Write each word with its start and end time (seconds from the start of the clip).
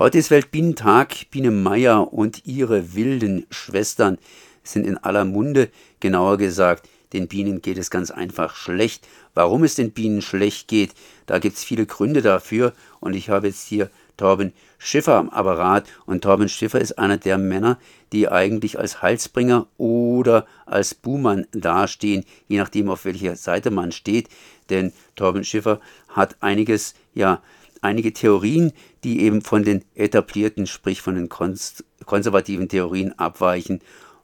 Heute 0.00 0.16
ist 0.16 0.30
Weltbienentag. 0.30 1.30
Biene 1.30 1.50
Meier 1.50 2.10
und 2.10 2.46
ihre 2.46 2.94
wilden 2.94 3.46
Schwestern 3.50 4.16
sind 4.62 4.86
in 4.86 4.96
aller 4.96 5.26
Munde. 5.26 5.68
Genauer 6.00 6.38
gesagt, 6.38 6.88
den 7.12 7.28
Bienen 7.28 7.60
geht 7.60 7.76
es 7.76 7.90
ganz 7.90 8.10
einfach 8.10 8.56
schlecht. 8.56 9.06
Warum 9.34 9.62
es 9.62 9.74
den 9.74 9.90
Bienen 9.90 10.22
schlecht 10.22 10.68
geht, 10.68 10.92
da 11.26 11.38
gibt 11.38 11.58
es 11.58 11.64
viele 11.64 11.84
Gründe 11.84 12.22
dafür. 12.22 12.72
Und 13.00 13.12
ich 13.12 13.28
habe 13.28 13.48
jetzt 13.48 13.66
hier 13.66 13.90
Torben 14.16 14.54
Schiffer 14.78 15.16
am 15.16 15.28
Apparat. 15.28 15.86
Und 16.06 16.22
Torben 16.22 16.48
Schiffer 16.48 16.80
ist 16.80 16.98
einer 16.98 17.18
der 17.18 17.36
Männer, 17.36 17.78
die 18.14 18.26
eigentlich 18.26 18.78
als 18.78 19.02
Halsbringer 19.02 19.66
oder 19.76 20.46
als 20.64 20.94
Buhmann 20.94 21.46
dastehen, 21.52 22.24
je 22.48 22.56
nachdem, 22.56 22.88
auf 22.88 23.04
welcher 23.04 23.36
Seite 23.36 23.70
man 23.70 23.92
steht. 23.92 24.30
Denn 24.70 24.94
Torben 25.14 25.44
Schiffer 25.44 25.78
hat 26.08 26.36
einiges, 26.40 26.94
ja, 27.12 27.42
einige 27.80 28.12
Theorien, 28.12 28.72
die 29.04 29.22
eben 29.22 29.42
von 29.42 29.64
den 29.64 29.84
etablierten, 29.94 30.66
sprich 30.66 31.02
von 31.02 31.14
den 31.14 31.28
konservativen 31.28 32.68
Theorien 32.68 33.18
abweichen, 33.18 33.80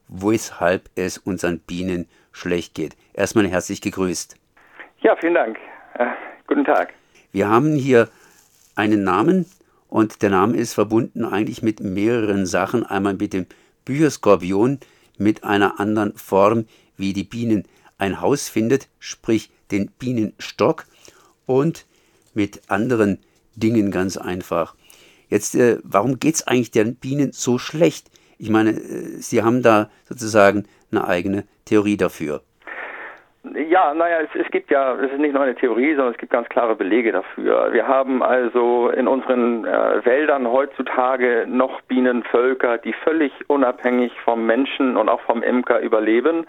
weshalb 0.08 0.88
es 0.94 1.18
unseren 1.18 1.58
Bienen 1.60 2.08
schlecht 2.32 2.74
geht. 2.74 2.96
Erstmal 3.14 3.48
herzlich 3.48 3.80
gegrüßt. 3.80 4.36
Ja, 5.00 5.16
vielen 5.16 5.34
Dank. 5.34 5.58
Äh, 5.94 6.06
guten 6.46 6.64
Tag. 6.64 6.92
Wir 7.32 7.48
haben 7.48 7.74
hier 7.74 8.08
einen 8.74 9.04
Namen 9.04 9.46
und 9.88 10.22
der 10.22 10.30
Name 10.30 10.56
ist 10.56 10.74
verbunden 10.74 11.24
eigentlich 11.24 11.62
mit 11.62 11.80
mehreren 11.80 12.46
Sachen. 12.46 12.84
Einmal 12.84 13.14
mit 13.14 13.32
dem 13.32 13.46
Bücherskorpion, 13.84 14.80
mit 15.18 15.44
einer 15.44 15.80
anderen 15.80 16.14
Form, 16.16 16.66
wie 16.96 17.12
die 17.12 17.24
Bienen 17.24 17.64
ein 17.98 18.20
Haus 18.20 18.48
findet, 18.48 18.88
sprich 18.98 19.50
den 19.70 19.90
Bienenstock 19.98 20.84
und 21.46 21.86
mit 22.34 22.62
anderen 22.68 23.18
Dingen 23.56 23.90
ganz 23.90 24.16
einfach. 24.16 24.74
Jetzt, 25.28 25.54
äh, 25.54 25.78
warum 25.82 26.20
geht 26.20 26.36
es 26.36 26.46
eigentlich 26.46 26.70
den 26.70 26.94
Bienen 26.96 27.32
so 27.32 27.58
schlecht? 27.58 28.10
Ich 28.38 28.50
meine, 28.50 28.70
äh, 28.70 29.20
Sie 29.20 29.42
haben 29.42 29.62
da 29.62 29.90
sozusagen 30.08 30.64
eine 30.90 31.06
eigene 31.06 31.44
Theorie 31.64 31.96
dafür. 31.96 32.42
Ja, 33.54 33.94
naja, 33.94 34.18
es, 34.20 34.40
es 34.40 34.50
gibt 34.50 34.70
ja, 34.70 34.94
es 34.94 35.12
ist 35.12 35.18
nicht 35.18 35.32
nur 35.32 35.42
eine 35.42 35.54
Theorie, 35.54 35.94
sondern 35.94 36.12
es 36.12 36.18
gibt 36.18 36.32
ganz 36.32 36.48
klare 36.48 36.74
Belege 36.74 37.12
dafür. 37.12 37.72
Wir 37.72 37.86
haben 37.86 38.22
also 38.22 38.90
in 38.90 39.06
unseren 39.06 39.64
äh, 39.64 40.04
Wäldern 40.04 40.48
heutzutage 40.48 41.46
noch 41.48 41.80
Bienenvölker, 41.82 42.78
die 42.78 42.92
völlig 42.92 43.32
unabhängig 43.48 44.12
vom 44.24 44.46
Menschen 44.46 44.96
und 44.96 45.08
auch 45.08 45.20
vom 45.20 45.42
Imker 45.42 45.80
überleben. 45.80 46.46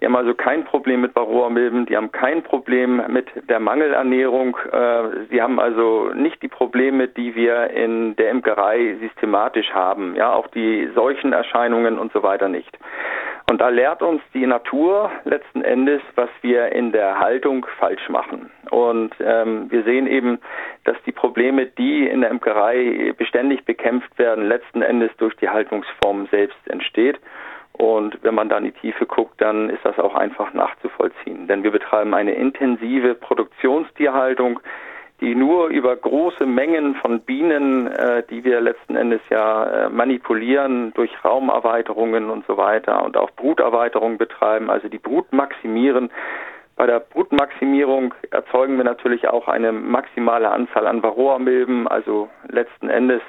Die 0.00 0.06
haben 0.06 0.16
also 0.16 0.34
kein 0.34 0.64
Problem 0.64 1.02
mit 1.02 1.14
Varroamilben, 1.14 1.86
die 1.86 1.96
haben 1.96 2.10
kein 2.10 2.42
Problem 2.42 3.02
mit 3.08 3.26
der 3.48 3.60
Mangelernährung. 3.60 4.56
Äh, 4.72 5.26
sie 5.30 5.42
haben 5.42 5.60
also 5.60 6.10
nicht 6.14 6.42
die 6.42 6.48
Probleme, 6.48 7.08
die 7.08 7.34
wir 7.34 7.70
in 7.70 8.16
der 8.16 8.30
Imkerei 8.30 8.96
systematisch 9.00 9.70
haben. 9.72 10.16
Ja, 10.16 10.32
auch 10.32 10.48
die 10.48 10.88
Seuchenerscheinungen 10.94 11.98
und 11.98 12.12
so 12.12 12.22
weiter 12.22 12.48
nicht. 12.48 12.78
Und 13.50 13.60
da 13.60 13.68
lehrt 13.68 14.00
uns 14.00 14.22
die 14.32 14.46
Natur 14.46 15.10
letzten 15.24 15.62
Endes, 15.62 16.00
was 16.14 16.28
wir 16.40 16.70
in 16.70 16.92
der 16.92 17.18
Haltung 17.18 17.66
falsch 17.80 18.08
machen. 18.08 18.48
Und 18.70 19.12
ähm, 19.18 19.68
wir 19.72 19.82
sehen 19.82 20.06
eben, 20.06 20.38
dass 20.84 20.96
die 21.04 21.10
Probleme, 21.10 21.66
die 21.66 22.06
in 22.06 22.20
der 22.20 22.30
Imkerei 22.30 23.12
beständig 23.18 23.64
bekämpft 23.64 24.16
werden, 24.20 24.46
letzten 24.46 24.82
Endes 24.82 25.10
durch 25.16 25.34
die 25.38 25.48
Haltungsform 25.48 26.28
selbst 26.30 26.60
entsteht. 26.68 27.18
Und 27.72 28.22
wenn 28.22 28.36
man 28.36 28.48
da 28.48 28.58
in 28.58 28.66
die 28.66 28.70
Tiefe 28.70 29.04
guckt, 29.04 29.40
dann 29.40 29.68
ist 29.68 29.84
das 29.84 29.98
auch 29.98 30.14
einfach 30.14 30.54
nachzuvollziehen. 30.54 31.48
Denn 31.48 31.64
wir 31.64 31.72
betreiben 31.72 32.14
eine 32.14 32.34
intensive 32.34 33.16
Produktionstierhaltung, 33.16 34.60
die 35.20 35.34
nur 35.34 35.68
über 35.68 35.94
große 35.96 36.46
Mengen 36.46 36.94
von 36.96 37.20
Bienen, 37.20 37.86
äh, 37.86 38.22
die 38.30 38.44
wir 38.44 38.60
letzten 38.60 38.96
Endes 38.96 39.20
ja 39.28 39.64
äh, 39.64 39.88
manipulieren 39.90 40.92
durch 40.94 41.10
Raumerweiterungen 41.24 42.30
und 42.30 42.46
so 42.46 42.56
weiter 42.56 43.04
und 43.04 43.16
auch 43.16 43.30
Bruterweiterungen 43.32 44.18
betreiben, 44.18 44.70
also 44.70 44.88
die 44.88 44.98
Brut 44.98 45.32
maximieren. 45.32 46.10
Bei 46.76 46.86
der 46.86 47.00
Brutmaximierung 47.00 48.14
erzeugen 48.30 48.78
wir 48.78 48.84
natürlich 48.84 49.28
auch 49.28 49.48
eine 49.48 49.70
maximale 49.70 50.50
Anzahl 50.50 50.86
an 50.86 51.02
Varroamilben, 51.02 51.86
also 51.86 52.30
letzten 52.48 52.88
Endes 52.88 53.20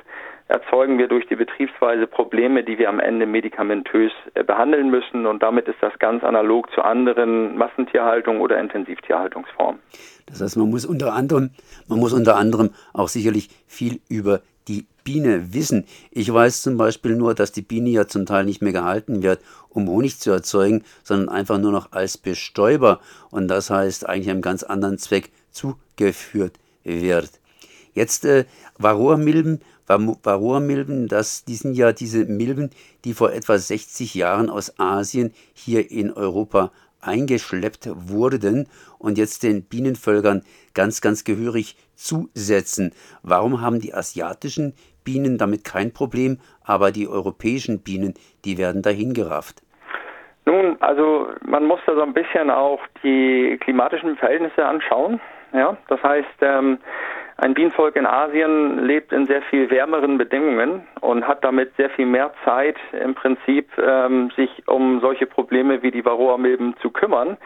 erzeugen 0.52 0.98
wir 0.98 1.08
durch 1.08 1.26
die 1.28 1.36
Betriebsweise 1.36 2.08
Probleme, 2.08 2.64
die 2.64 2.78
wir 2.78 2.90
am 2.90 3.00
Ende 3.00 3.26
medikamentös 3.26 4.12
äh, 4.34 4.44
behandeln 4.44 4.92
müssen. 4.92 5.26
Und 5.26 5.42
damit 5.42 5.68
ist 5.68 5.78
das 5.82 5.98
ganz 6.00 6.24
analog 6.24 6.70
zu 6.74 6.82
anderen 6.82 7.58
Massentierhaltung 7.58 8.42
oder 8.42 8.60
Intensivtierhaltungsformen. 8.60 9.82
Das 10.26 10.42
heißt, 10.42 10.58
man 10.58 10.70
muss 10.70 10.86
unter 10.86 11.14
anderem, 11.14 11.52
man 11.88 12.00
muss 12.00 12.14
unter 12.14 12.36
anderem 12.36 12.72
auch 12.94 13.08
sicherlich 13.08 13.50
viel 13.66 14.00
über 14.10 14.42
die 14.68 14.86
Biene 15.04 15.54
wissen. 15.54 15.86
Ich 16.12 16.32
weiß 16.32 16.62
zum 16.62 16.78
Beispiel 16.78 17.16
nur, 17.16 17.34
dass 17.34 17.52
die 17.52 17.62
Biene 17.62 17.90
ja 17.90 18.08
zum 18.08 18.26
Teil 18.26 18.46
nicht 18.46 18.62
mehr 18.62 18.74
gehalten 18.74 19.24
wird, 19.24 19.40
um 19.70 19.88
Honig 19.88 20.20
zu 20.20 20.32
erzeugen, 20.32 20.84
sondern 21.04 21.30
einfach 21.30 21.58
nur 21.58 21.72
noch 21.72 21.92
als 21.94 22.18
Bestäuber 22.18 23.00
und 23.32 23.48
das 23.48 23.70
heißt 23.70 24.08
eigentlich 24.08 24.30
einem 24.30 24.42
ganz 24.42 24.64
anderen 24.64 24.98
Zweck 24.98 25.32
zugeführt 25.52 26.54
wird. 26.84 27.32
Jetzt 27.94 28.26
äh, 28.26 28.46
Varroa-Milben 28.78 29.62
Varroa-Milben, 29.88 31.08
das, 31.08 31.46
die 31.46 31.56
sind 31.56 31.74
ja 31.74 31.92
diese 31.92 32.26
Milben, 32.26 32.70
die 33.06 33.14
vor 33.14 33.32
etwa 33.32 33.58
60 33.58 34.16
Jahren 34.16 34.50
aus 34.50 34.80
Asien 34.80 35.34
hier 35.54 35.92
in 35.92 36.12
Europa 36.12 36.72
eingeschleppt 37.02 37.90
wurden 37.94 38.68
und 39.00 39.18
jetzt 39.18 39.44
den 39.44 39.64
Bienenvölkern 39.64 40.44
ganz, 40.74 41.02
ganz 41.02 41.24
gehörig 41.24 41.76
zusetzen. 41.96 42.94
Warum 43.24 43.62
haben 43.62 43.80
die 43.80 43.94
asiatischen 43.94 44.74
Bienen 45.04 45.38
damit 45.38 45.64
kein 45.64 45.92
Problem, 45.92 46.38
aber 46.64 46.92
die 46.92 47.08
europäischen 47.08 47.82
Bienen, 47.82 48.14
die 48.46 48.58
werden 48.58 48.82
dahin 48.82 49.14
gerafft? 49.14 49.62
Nun, 50.46 50.78
also 50.80 51.28
man 51.46 51.66
muss 51.66 51.80
da 51.86 51.94
so 51.96 52.02
ein 52.02 52.14
bisschen 52.14 52.50
auch 52.50 52.80
die 53.04 53.58
klimatischen 53.62 54.18
Verhältnisse 54.18 54.66
anschauen. 54.66 55.20
Ja, 55.54 55.78
das 55.88 56.02
heißt, 56.02 56.28
ähm, 56.42 56.80
ein 57.42 57.56
Bienenvolk 57.56 57.96
in 57.96 58.06
Asien 58.06 58.86
lebt 58.86 59.12
in 59.12 59.26
sehr 59.26 59.42
viel 59.42 59.72
wärmeren 59.72 60.20
Bedingungen 60.20 60.84
und 61.00 61.28
hat 61.28 61.44
damit 61.44 61.76
sehr 61.76 61.90
viel 61.90 62.06
mehr 62.06 62.32
Zeit, 62.46 62.76
im 62.92 63.16
Prinzip 63.16 63.68
ähm, 63.80 64.30
sich 64.36 64.68
um 64.68 65.00
solche 65.02 65.26
Probleme 65.26 65.82
wie 65.82 65.90
die 65.90 66.06
Varroamilben 66.06 66.76
zu 66.84 66.92
kümmern. 66.92 67.38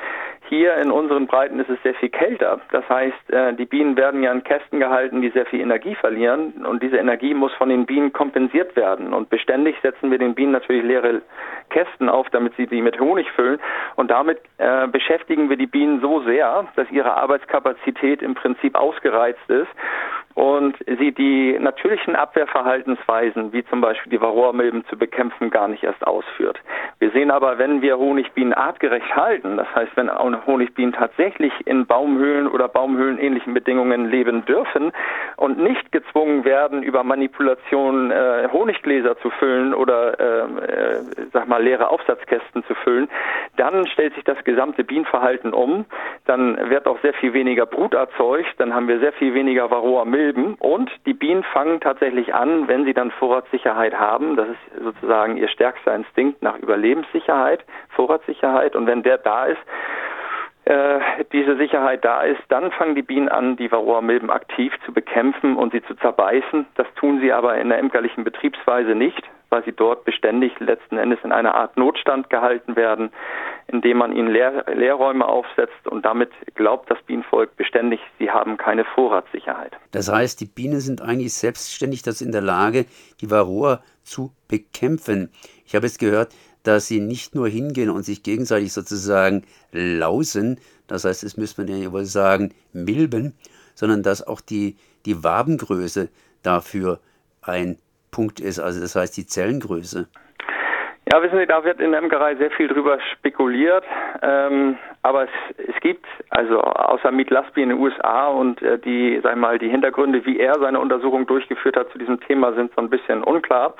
Hier 0.48 0.76
in 0.78 0.92
unseren 0.92 1.26
Breiten 1.26 1.60
ist 1.60 1.70
es 1.70 1.82
sehr 1.82 1.96
viel 1.96 2.10
kälter. 2.10 2.60
Das 2.72 2.88
heißt, 2.88 3.32
äh, 3.32 3.54
die 3.54 3.66
Bienen 3.66 3.98
werden 3.98 4.22
ja 4.22 4.32
in 4.32 4.44
Kästen 4.44 4.80
gehalten, 4.80 5.22
die 5.22 5.30
sehr 5.30 5.46
viel 5.48 5.60
Energie 5.60 5.96
verlieren 5.96 6.66
und 6.66 6.84
diese 6.84 6.98
Energie 6.98 7.34
muss 7.34 7.54
von 7.54 7.70
den 7.70 7.86
Bienen 7.86 8.14
kompensiert 8.14 8.76
werden. 8.76 9.14
Und 9.14 9.30
beständig 9.30 9.76
setzen 9.82 10.12
wir 10.12 10.20
den 10.20 10.36
Bienen 10.36 10.52
natürlich 10.52 10.84
leere 10.84 11.22
Kästen 11.70 12.10
auf, 12.10 12.30
damit 12.30 12.56
sie 12.58 12.68
die 12.68 12.82
mit 12.82 13.00
Honig 13.00 13.30
füllen. 13.32 13.60
Und 13.96 14.12
damit 14.12 14.40
äh, 14.58 14.88
beschäftigen 14.88 15.50
wir 15.50 15.58
die 15.58 15.68
Bienen 15.68 16.00
so 16.02 16.22
sehr, 16.22 16.68
dass 16.76 16.90
ihre 16.92 17.16
Arbeitskapazität 17.16 18.22
im 18.22 18.36
Prinzip 18.36 18.76
ausgereizt 18.76 19.50
ist 19.50 19.70
und 20.36 20.76
sie 21.00 21.14
die 21.14 21.58
natürlichen 21.58 22.16
Abwehrverhaltensweisen, 22.16 23.54
wie 23.54 23.64
zum 23.66 23.80
Beispiel 23.80 24.12
die 24.12 24.20
Varroamilben 24.20 24.86
zu 24.88 24.98
bekämpfen, 24.98 25.50
gar 25.50 25.70
nicht 25.70 25.84
erst 25.84 26.06
ausführt. 26.06 26.60
Wir 27.00 27.10
sehen 27.12 27.32
aber, 27.32 27.58
wenn 27.58 27.82
wir 27.82 27.98
Honigbienen 27.98 28.54
artgerecht 28.54 29.16
halten, 29.16 29.56
das 29.56 29.74
heißt, 29.74 29.94
wenn 29.96 30.12
Honigbienen 30.46 30.92
tatsächlich 30.92 31.54
in 31.66 31.86
Baumhöhlen 31.86 32.48
oder 32.48 32.68
Baumhöhlenähnlichen 32.68 33.54
Bedingungen 33.54 34.10
leben 34.10 34.44
dürfen 34.46 34.92
und 35.38 35.58
nicht 35.58 35.94
gezwungen 35.94 36.44
werden, 36.44 36.84
über 36.84 37.04
Manipulation 37.04 38.12
äh, 38.12 38.50
Honiggläser 38.52 39.18
zu 39.20 39.30
füllen 39.30 39.74
oder 39.74 40.20
äh, 40.20 40.42
äh, 40.42 41.02
sag 41.32 41.48
mal 41.48 41.64
leere 41.64 41.90
Aufsatzkästen 41.90 42.66
zu 42.66 42.76
füllen, 42.76 43.08
dann 43.56 43.88
stellt 43.88 44.14
sich 44.16 44.26
das 44.26 44.44
gesamte 44.44 44.84
Bienenverhalten 44.84 45.54
um. 45.54 45.86
Dann 46.26 46.70
wird 46.70 46.88
auch 46.88 47.00
sehr 47.02 47.14
viel 47.14 47.32
weniger 47.32 47.66
Brut 47.66 47.94
erzeugt, 47.94 48.54
dann 48.58 48.74
haben 48.74 48.90
wir 48.90 49.00
sehr 49.00 49.14
viel 49.14 49.34
weniger 49.34 49.72
Varroamilben 49.72 50.25
Milben 50.26 50.56
und 50.56 50.90
die 51.06 51.14
Bienen 51.14 51.44
fangen 51.44 51.80
tatsächlich 51.80 52.34
an, 52.34 52.68
wenn 52.68 52.86
sie 52.86 52.94
dann 52.94 53.12
Vorratssicherheit 53.12 53.94
haben, 53.94 54.36
das 54.36 54.48
ist 54.50 54.84
sozusagen 54.84 55.38
ihr 55.38 55.48
stärkster 55.50 55.94
Instinkt 55.94 56.42
nach 56.42 56.58
Überlebenssicherheit, 56.58 57.64
Vorratssicherheit. 57.90 58.76
Und 58.76 58.88
wenn 58.88 59.04
der 59.04 59.20
da 59.20 59.46
ist, 59.46 59.62
äh, 60.66 61.00
diese 61.32 61.58
Sicherheit 61.58 62.04
da 62.04 62.24
ist, 62.24 62.42
dann 62.50 62.72
fangen 62.72 62.96
die 62.96 63.04
Bienen 63.04 63.30
an, 63.30 63.56
die 63.56 63.72
Varroa-Milben 63.72 64.32
aktiv 64.32 64.74
zu 64.84 64.94
bekämpfen 64.94 65.58
und 65.58 65.74
sie 65.74 65.84
zu 65.84 65.94
zerbeißen. 65.96 66.66
Das 66.76 66.88
tun 66.96 67.20
sie 67.22 67.32
aber 67.32 67.58
in 67.58 67.70
der 67.70 67.78
imkerlichen 67.78 68.24
Betriebsweise 68.24 68.96
nicht, 68.96 69.22
weil 69.50 69.64
sie 69.64 69.72
dort 69.72 70.06
beständig 70.06 70.60
letzten 70.60 70.98
Endes 70.98 71.20
in 71.24 71.32
einer 71.32 71.56
Art 71.56 71.78
Notstand 71.78 72.30
gehalten 72.30 72.76
werden, 72.76 73.12
indem 73.68 73.98
man 73.98 74.16
ihnen 74.16 74.30
Lehr 74.30 74.66
Lehrräume 74.74 75.26
aufsetzt 75.26 75.88
und 75.88 76.06
damit 76.06 76.32
glaubt 76.56 76.90
das 76.92 77.02
Bienenvolk 77.04 77.56
beständig, 77.56 78.00
sie 78.20 78.30
haben 78.30 78.58
keine 78.58 78.86
Vorratssicherheit. 78.86 79.74
Das 79.92 80.12
heißt, 80.12 80.40
die 80.42 80.46
Bienen 80.46 80.80
sind 80.80 81.02
eigentlich 81.02 81.34
selbstständig 81.34 82.04
dazu 82.04 82.24
in 82.24 82.32
der 82.32 82.42
Lage, 82.42 82.86
die 83.22 83.32
Varroa 83.32 83.82
zu 84.04 84.32
bekämpfen. 84.48 85.32
Ich 85.66 85.76
habe 85.76 85.88
jetzt 85.88 86.00
gehört, 86.00 86.34
dass 86.64 86.88
sie 86.88 87.00
nicht 87.00 87.36
nur 87.36 87.48
hingehen 87.48 87.90
und 87.90 88.04
sich 88.04 88.24
gegenseitig 88.24 88.74
sozusagen 88.74 89.44
lausen, 89.72 90.60
das 90.88 91.06
heißt, 91.06 91.24
das 91.24 91.38
müsste 91.38 91.64
man 91.64 91.82
ja 91.82 91.92
wohl 91.92 92.06
sagen, 92.06 92.54
milben, 92.74 93.34
sondern 93.74 94.04
dass 94.04 94.26
auch 94.26 94.42
die, 94.42 94.78
die 95.06 95.24
Wabengröße 95.24 96.10
dafür 96.44 97.00
ein 97.42 97.78
Punkt 98.16 98.40
ist, 98.40 98.60
also 98.60 98.80
das 98.80 98.96
heißt 98.96 99.18
die 99.18 99.26
Zellengröße. 99.26 100.08
Ja, 101.12 101.22
wissen 101.22 101.38
Sie, 101.38 101.46
da 101.46 101.64
wird 101.64 101.80
in 101.82 101.92
der 101.92 102.02
Imkerei 102.02 102.36
sehr 102.36 102.50
viel 102.52 102.68
drüber 102.68 102.98
spekuliert. 103.14 103.84
Ähm, 104.24 104.78
aber 105.04 105.26
es, 105.26 105.68
es 105.68 105.80
gibt, 105.82 106.06
also 106.30 106.62
außer 106.62 107.12
Meat 107.12 107.30
Lasby 107.30 107.62
in 107.62 107.70
den 107.70 107.80
USA 107.80 108.28
und 108.28 108.62
äh, 108.62 108.80
die, 108.80 109.20
sag 109.22 109.36
mal, 109.36 109.60
die 109.60 109.70
Hintergründe, 109.70 110.26
wie 110.26 110.40
er 110.40 110.58
seine 110.60 110.80
Untersuchung 110.80 111.28
durchgeführt 111.28 111.76
hat 111.76 111.92
zu 111.92 112.00
diesem 112.00 112.20
Thema, 112.22 112.54
sind 112.54 112.72
so 112.74 112.82
ein 112.82 112.90
bisschen 112.90 113.24
unklar. 113.24 113.76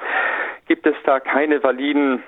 Gibt 0.68 0.86
es 0.86 0.96
da 1.06 1.20
keine 1.20 1.64
validen 1.64 2.22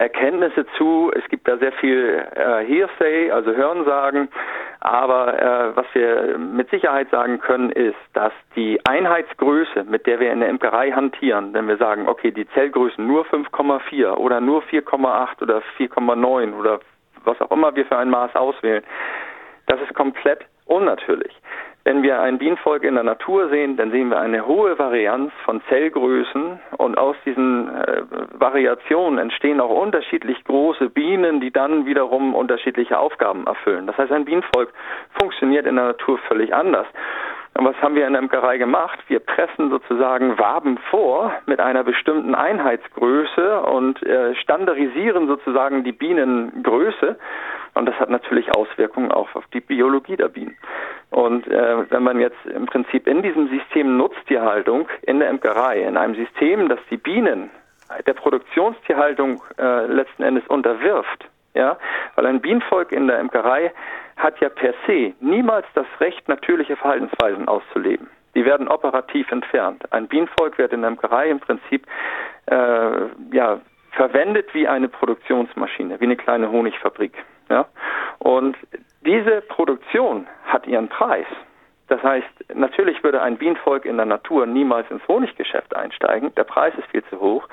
Erkenntnisse 0.00 0.64
zu. 0.78 1.12
Es 1.14 1.28
gibt 1.28 1.46
da 1.46 1.58
sehr 1.58 1.72
viel 1.72 2.26
äh, 2.34 2.64
Hearsay, 2.64 3.30
also 3.30 3.52
Hörensagen. 3.52 4.28
Aber 4.80 5.38
äh, 5.38 5.76
was 5.76 5.84
wir 5.92 6.38
mit 6.38 6.70
Sicherheit 6.70 7.10
sagen 7.10 7.38
können, 7.38 7.70
ist, 7.70 7.98
dass 8.14 8.32
die 8.56 8.80
Einheitsgröße, 8.86 9.84
mit 9.84 10.06
der 10.06 10.18
wir 10.18 10.32
in 10.32 10.40
der 10.40 10.48
Imkerei 10.48 10.90
hantieren, 10.90 11.52
wenn 11.52 11.68
wir 11.68 11.76
sagen, 11.76 12.08
okay, 12.08 12.30
die 12.30 12.48
Zellgrößen 12.48 13.06
nur 13.06 13.26
5,4 13.26 14.14
oder 14.14 14.40
nur 14.40 14.62
4,8 14.62 15.42
oder 15.42 15.62
4,9 15.76 16.54
oder 16.58 16.80
was 17.24 17.38
auch 17.42 17.50
immer 17.50 17.76
wir 17.76 17.84
für 17.84 17.98
ein 17.98 18.08
Maß 18.08 18.34
auswählen, 18.34 18.82
das 19.66 19.82
ist 19.82 19.92
komplett 19.92 20.46
unnatürlich. 20.64 21.34
Wenn 21.82 22.02
wir 22.02 22.20
ein 22.20 22.36
Bienenvolk 22.36 22.84
in 22.84 22.94
der 22.94 23.04
Natur 23.04 23.48
sehen, 23.48 23.78
dann 23.78 23.90
sehen 23.90 24.10
wir 24.10 24.20
eine 24.20 24.46
hohe 24.46 24.78
Varianz 24.78 25.32
von 25.44 25.62
Zellgrößen 25.70 26.60
und 26.76 26.98
aus 26.98 27.16
diesen 27.24 27.68
äh, 27.74 28.02
Variationen 28.34 29.18
entstehen 29.18 29.60
auch 29.60 29.70
unterschiedlich 29.70 30.44
große 30.44 30.90
Bienen, 30.90 31.40
die 31.40 31.50
dann 31.50 31.86
wiederum 31.86 32.34
unterschiedliche 32.34 32.98
Aufgaben 32.98 33.46
erfüllen. 33.46 33.86
Das 33.86 33.96
heißt, 33.96 34.12
ein 34.12 34.26
Bienenvolk 34.26 34.74
funktioniert 35.18 35.64
in 35.64 35.76
der 35.76 35.86
Natur 35.86 36.18
völlig 36.28 36.54
anders. 36.54 36.86
Und 37.54 37.64
was 37.64 37.76
haben 37.82 37.94
wir 37.94 38.06
in 38.06 38.12
der 38.12 38.22
Imkerei 38.22 38.58
gemacht? 38.58 38.98
Wir 39.08 39.18
pressen 39.18 39.70
sozusagen 39.70 40.38
Waben 40.38 40.78
vor 40.90 41.32
mit 41.46 41.60
einer 41.60 41.82
bestimmten 41.82 42.34
Einheitsgröße 42.34 43.60
und 43.62 44.02
äh, 44.02 44.34
standardisieren 44.36 45.26
sozusagen 45.26 45.82
die 45.82 45.92
Bienengröße. 45.92 47.18
Und 47.74 47.86
das 47.86 47.94
hat 48.00 48.08
natürlich 48.08 48.54
Auswirkungen 48.54 49.10
auch 49.12 49.34
auf 49.34 49.44
die 49.52 49.60
Biologie 49.60 50.16
der 50.16 50.28
Bienen. 50.28 50.56
Und 51.10 51.46
äh, 51.48 51.90
wenn 51.90 52.02
man 52.02 52.20
jetzt 52.20 52.38
im 52.46 52.66
Prinzip 52.66 53.06
in 53.06 53.22
diesem 53.22 53.48
System 53.48 53.96
Nutztierhaltung 53.96 54.88
in 55.02 55.18
der 55.18 55.28
Imkerei, 55.30 55.82
in 55.82 55.96
einem 55.96 56.14
System, 56.14 56.68
das 56.68 56.78
die 56.90 56.96
Bienen 56.96 57.50
der 58.06 58.14
Produktionstierhaltung 58.14 59.42
äh, 59.58 59.86
letzten 59.86 60.22
Endes 60.22 60.46
unterwirft, 60.46 61.26
ja, 61.54 61.76
weil 62.14 62.26
ein 62.26 62.40
Bienenvolk 62.40 62.92
in 62.92 63.08
der 63.08 63.18
Imkerei 63.18 63.72
hat 64.22 64.38
ja 64.40 64.48
per 64.48 64.74
se 64.86 65.14
niemals 65.20 65.66
das 65.74 65.86
Recht, 65.98 66.28
natürliche 66.28 66.76
Verhaltensweisen 66.76 67.48
auszuleben. 67.48 68.08
Die 68.34 68.44
werden 68.44 68.68
operativ 68.68 69.30
entfernt. 69.32 69.82
Ein 69.92 70.06
Bienenvolk 70.06 70.58
wird 70.58 70.72
in 70.72 70.82
der 70.82 70.90
Imkerei 70.90 71.30
im 71.30 71.40
Prinzip 71.40 71.86
äh, 72.46 72.54
ja, 73.32 73.60
verwendet 73.92 74.54
wie 74.54 74.68
eine 74.68 74.88
Produktionsmaschine, 74.88 76.00
wie 76.00 76.04
eine 76.04 76.16
kleine 76.16 76.50
Honigfabrik. 76.50 77.12
Ja? 77.48 77.66
Und 78.18 78.56
diese 79.04 79.40
Produktion 79.42 80.26
hat 80.44 80.66
ihren 80.66 80.88
Preis. 80.88 81.26
Das 81.88 82.00
heißt, 82.04 82.54
natürlich 82.54 83.02
würde 83.02 83.20
ein 83.20 83.36
Bienenvolk 83.36 83.84
in 83.84 83.96
der 83.96 84.06
Natur 84.06 84.46
niemals 84.46 84.88
ins 84.92 85.06
Honiggeschäft 85.08 85.74
einsteigen. 85.74 86.32
Der 86.36 86.44
Preis 86.44 86.72
ist 86.78 86.86
viel 86.92 87.02
zu 87.06 87.18
hoch, 87.18 87.48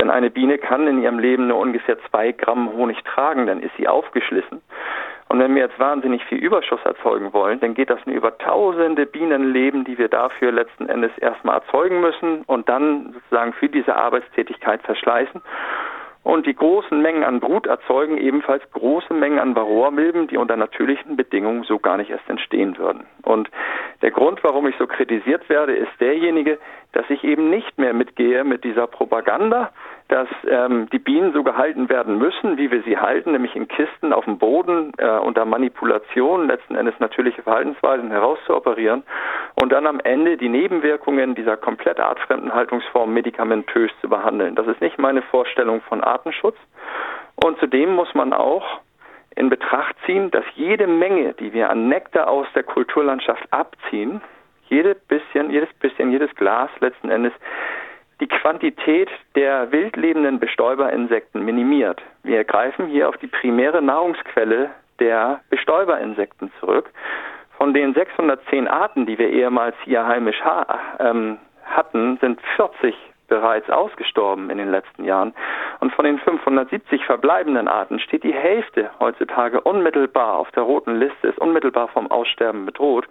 denn 0.00 0.10
eine 0.10 0.30
Biene 0.30 0.58
kann 0.58 0.86
in 0.86 1.02
ihrem 1.02 1.18
Leben 1.18 1.48
nur 1.48 1.58
ungefähr 1.58 1.98
zwei 2.08 2.30
Gramm 2.30 2.72
Honig 2.72 3.02
tragen, 3.02 3.48
dann 3.48 3.60
ist 3.60 3.76
sie 3.76 3.88
aufgeschlissen. 3.88 4.62
Und 5.30 5.38
wenn 5.38 5.54
wir 5.54 5.62
jetzt 5.62 5.78
wahnsinnig 5.78 6.24
viel 6.24 6.38
Überschuss 6.38 6.80
erzeugen 6.84 7.32
wollen, 7.32 7.60
dann 7.60 7.74
geht 7.74 7.88
das 7.88 8.04
nur 8.04 8.16
über 8.16 8.36
tausende 8.38 9.06
Bienenleben, 9.06 9.84
die 9.84 9.96
wir 9.96 10.08
dafür 10.08 10.50
letzten 10.50 10.88
Endes 10.88 11.16
erstmal 11.18 11.58
erzeugen 11.58 12.00
müssen 12.00 12.42
und 12.48 12.68
dann 12.68 13.12
sozusagen 13.12 13.52
für 13.52 13.68
diese 13.68 13.94
Arbeitstätigkeit 13.94 14.82
verschleißen. 14.82 15.40
Und 16.24 16.46
die 16.46 16.54
großen 16.54 17.00
Mengen 17.00 17.22
an 17.22 17.38
Brut 17.38 17.68
erzeugen 17.68 18.18
ebenfalls 18.18 18.68
große 18.72 19.14
Mengen 19.14 19.38
an 19.38 19.54
Varroamilben, 19.54 20.26
die 20.26 20.36
unter 20.36 20.56
natürlichen 20.56 21.16
Bedingungen 21.16 21.62
so 21.62 21.78
gar 21.78 21.96
nicht 21.96 22.10
erst 22.10 22.28
entstehen 22.28 22.76
würden. 22.76 23.06
Und 23.22 23.48
der 24.02 24.10
Grund, 24.10 24.42
warum 24.42 24.66
ich 24.66 24.74
so 24.78 24.88
kritisiert 24.88 25.48
werde, 25.48 25.76
ist 25.76 25.92
derjenige, 26.00 26.58
dass 26.90 27.08
ich 27.08 27.22
eben 27.22 27.50
nicht 27.50 27.78
mehr 27.78 27.94
mitgehe 27.94 28.42
mit 28.42 28.64
dieser 28.64 28.88
Propaganda, 28.88 29.70
dass 30.10 30.28
ähm, 30.48 30.88
die 30.92 30.98
Bienen 30.98 31.32
so 31.32 31.44
gehalten 31.44 31.88
werden 31.88 32.18
müssen, 32.18 32.58
wie 32.58 32.70
wir 32.70 32.82
sie 32.82 32.98
halten, 32.98 33.32
nämlich 33.32 33.54
in 33.54 33.68
Kisten 33.68 34.12
auf 34.12 34.24
dem 34.24 34.38
Boden 34.38 34.92
äh, 34.98 35.18
unter 35.18 35.44
Manipulation 35.44 36.48
letzten 36.48 36.74
Endes 36.74 36.94
natürliche 36.98 37.42
Verhaltensweisen 37.42 38.10
herauszuoperieren 38.10 39.04
und 39.60 39.72
dann 39.72 39.86
am 39.86 40.00
Ende 40.00 40.36
die 40.36 40.48
Nebenwirkungen 40.48 41.34
dieser 41.34 41.56
komplett 41.56 42.00
artfremden 42.00 42.52
Haltungsform 42.52 43.14
medikamentös 43.14 43.90
zu 44.00 44.08
behandeln. 44.08 44.56
Das 44.56 44.66
ist 44.66 44.80
nicht 44.80 44.98
meine 44.98 45.22
Vorstellung 45.22 45.80
von 45.82 46.02
Artenschutz. 46.02 46.56
Und 47.36 47.58
zudem 47.58 47.94
muss 47.94 48.12
man 48.14 48.32
auch 48.32 48.80
in 49.36 49.48
Betracht 49.48 49.94
ziehen, 50.06 50.30
dass 50.32 50.44
jede 50.56 50.86
Menge, 50.88 51.34
die 51.34 51.52
wir 51.52 51.70
an 51.70 51.88
Nektar 51.88 52.28
aus 52.28 52.46
der 52.54 52.64
Kulturlandschaft 52.64 53.44
abziehen, 53.52 54.20
jede 54.68 54.94
bisschen, 54.94 55.50
jedes 55.50 55.72
bisschen, 55.74 56.10
jedes 56.10 56.34
Glas 56.34 56.70
letzten 56.80 57.10
Endes 57.10 57.32
die 58.20 58.28
Quantität 58.28 59.08
der 59.34 59.72
wildlebenden 59.72 60.38
Bestäuberinsekten 60.38 61.44
minimiert. 61.44 62.00
Wir 62.22 62.44
greifen 62.44 62.86
hier 62.86 63.08
auf 63.08 63.16
die 63.16 63.26
primäre 63.26 63.82
Nahrungsquelle 63.82 64.70
der 64.98 65.40
Bestäuberinsekten 65.48 66.52
zurück. 66.60 66.90
Von 67.56 67.74
den 67.74 67.94
610 67.94 68.68
Arten, 68.68 69.06
die 69.06 69.18
wir 69.18 69.30
ehemals 69.30 69.74
hier 69.84 70.06
heimisch 70.06 70.40
ha 70.42 70.66
ähm, 70.98 71.38
hatten, 71.64 72.18
sind 72.20 72.40
40 72.56 72.94
bereits 73.28 73.70
ausgestorben 73.70 74.50
in 74.50 74.58
den 74.58 74.70
letzten 74.70 75.04
Jahren. 75.04 75.32
Und 75.78 75.92
von 75.94 76.04
den 76.04 76.18
570 76.18 77.04
verbleibenden 77.06 77.68
Arten 77.68 77.98
steht 78.00 78.24
die 78.24 78.34
Hälfte 78.34 78.90
heutzutage 78.98 79.62
unmittelbar 79.62 80.36
auf 80.36 80.50
der 80.50 80.64
roten 80.64 80.96
Liste, 80.96 81.28
ist 81.28 81.38
unmittelbar 81.38 81.88
vom 81.88 82.10
Aussterben 82.10 82.66
bedroht. 82.66 83.06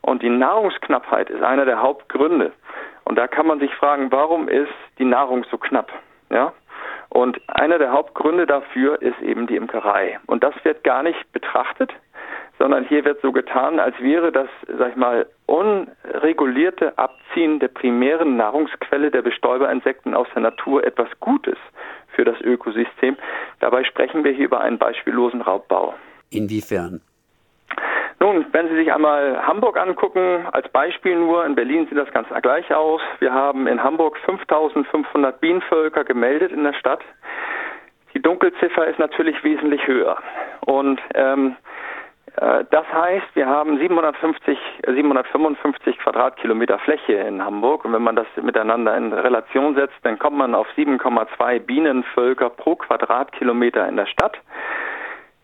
Und 0.00 0.22
die 0.22 0.30
Nahrungsknappheit 0.30 1.30
ist 1.30 1.42
einer 1.42 1.66
der 1.66 1.82
Hauptgründe. 1.82 2.52
Und 3.08 3.16
da 3.16 3.26
kann 3.26 3.46
man 3.46 3.58
sich 3.58 3.74
fragen, 3.74 4.12
warum 4.12 4.48
ist 4.48 4.68
die 4.98 5.06
Nahrung 5.06 5.42
so 5.50 5.56
knapp? 5.56 5.90
Ja? 6.28 6.52
Und 7.08 7.40
einer 7.48 7.78
der 7.78 7.90
Hauptgründe 7.90 8.44
dafür 8.44 9.00
ist 9.00 9.18
eben 9.22 9.46
die 9.46 9.56
Imkerei. 9.56 10.20
Und 10.26 10.44
das 10.44 10.54
wird 10.62 10.84
gar 10.84 11.02
nicht 11.02 11.32
betrachtet, 11.32 11.90
sondern 12.58 12.84
hier 12.84 13.06
wird 13.06 13.22
so 13.22 13.32
getan, 13.32 13.80
als 13.80 13.98
wäre 14.00 14.30
das, 14.30 14.48
sag 14.76 14.90
ich 14.90 14.96
mal, 14.96 15.26
unregulierte 15.46 16.98
Abziehen 16.98 17.60
der 17.60 17.68
primären 17.68 18.36
Nahrungsquelle 18.36 19.10
der 19.10 19.22
Bestäuberinsekten 19.22 20.14
aus 20.14 20.26
der 20.34 20.42
Natur 20.42 20.84
etwas 20.84 21.08
Gutes 21.18 21.56
für 22.08 22.26
das 22.26 22.38
Ökosystem. 22.42 23.16
Dabei 23.60 23.84
sprechen 23.84 24.22
wir 24.22 24.32
hier 24.32 24.44
über 24.44 24.60
einen 24.60 24.76
beispiellosen 24.76 25.40
Raubbau. 25.40 25.94
Inwiefern? 26.28 27.00
Nun, 28.20 28.46
wenn 28.50 28.68
Sie 28.68 28.74
sich 28.74 28.92
einmal 28.92 29.46
Hamburg 29.46 29.78
angucken, 29.78 30.44
als 30.50 30.68
Beispiel 30.70 31.16
nur, 31.16 31.46
in 31.46 31.54
Berlin 31.54 31.86
sieht 31.88 31.98
das 31.98 32.10
ganz 32.12 32.28
gleich 32.42 32.74
aus. 32.74 33.00
Wir 33.20 33.32
haben 33.32 33.68
in 33.68 33.82
Hamburg 33.82 34.18
5500 34.24 35.40
Bienenvölker 35.40 36.04
gemeldet 36.04 36.50
in 36.50 36.64
der 36.64 36.72
Stadt. 36.72 37.00
Die 38.14 38.20
Dunkelziffer 38.20 38.86
ist 38.88 38.98
natürlich 38.98 39.42
wesentlich 39.44 39.86
höher. 39.86 40.18
Und 40.66 41.00
ähm, 41.14 41.54
äh, 42.40 42.64
das 42.70 42.86
heißt, 42.92 43.26
wir 43.34 43.46
haben 43.46 43.78
750, 43.78 44.58
755 44.86 45.86
äh, 45.86 45.98
Quadratkilometer 46.02 46.78
Fläche 46.80 47.12
in 47.12 47.44
Hamburg. 47.44 47.84
Und 47.84 47.92
wenn 47.92 48.02
man 48.02 48.16
das 48.16 48.26
miteinander 48.42 48.96
in 48.96 49.12
Relation 49.12 49.74
setzt, 49.74 49.96
dann 50.02 50.18
kommt 50.18 50.36
man 50.36 50.54
auf 50.54 50.66
7,2 50.76 51.60
Bienenvölker 51.60 52.50
pro 52.50 52.76
Quadratkilometer 52.76 53.88
in 53.88 53.96
der 53.96 54.06
Stadt. 54.06 54.38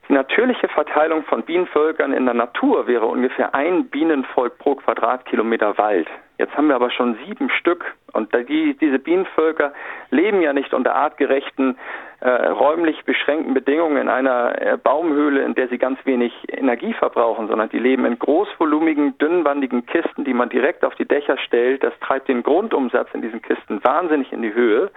Die 0.09 0.13
natürliche 0.13 0.69
Verteilung 0.69 1.25
von 1.25 1.43
Bienenvölkern 1.43 2.13
in 2.13 2.27
der 2.27 2.35
Natur 2.35 2.87
wäre 2.87 3.07
ungefähr 3.07 3.55
ein 3.55 3.89
Bienenvolk 3.89 4.59
pro 4.59 4.75
Quadratkilometer 4.75 5.79
Wald. 5.79 6.09
Jetzt 6.37 6.57
haben 6.57 6.67
wir 6.67 6.75
aber 6.75 6.91
schon 6.91 7.17
sieben 7.27 7.49
Stück 7.49 7.85
und 8.13 8.35
die, 8.49 8.77
diese 8.81 8.99
Bienenvölker 8.99 9.73
leben 10.11 10.41
ja 10.41 10.53
nicht 10.53 10.75
unter 10.75 10.95
artgerechten, 10.95 11.79
äh, 12.21 12.29
räumlich 12.29 13.05
beschränkten 13.05 13.55
Bedingungen 13.55 13.99
in 13.99 14.09
einer 14.09 14.61
äh, 14.61 14.77
Baumhöhle, 14.77 15.43
in 15.43 15.55
der 15.55 15.69
sie 15.69 15.79
ganz 15.79 15.99
wenig 16.05 16.33
Energie 16.49 16.93
verbrauchen, 16.95 17.47
sondern 17.47 17.69
die 17.69 17.79
leben 17.79 18.05
in 18.05 18.19
großvolumigen, 18.19 19.17
dünnwandigen 19.19 19.87
Kisten, 19.87 20.25
die 20.25 20.35
man 20.35 20.49
direkt 20.49 20.85
auf 20.85 20.95
die 20.97 21.07
Dächer 21.07 21.39
stellt. 21.39 21.85
Das 21.85 21.93
treibt 22.01 22.29
den 22.29 22.43
Grundumsatz 22.43 23.09
in 23.13 23.23
diesen 23.23 23.43
Kisten 23.43 23.83
wahnsinnig 23.85 24.33
in 24.33 24.43
die 24.43 24.55
Höhe. 24.55 24.91